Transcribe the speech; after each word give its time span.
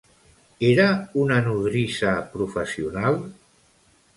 Era 0.69 0.85
una 1.25 1.37
nodrissa 1.49 2.15
professional? 2.33 3.21